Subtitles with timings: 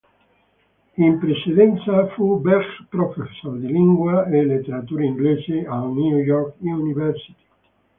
[0.95, 7.35] In precedenza fu "Berg Professor" di Lingua e letteratura inglese all'New York University.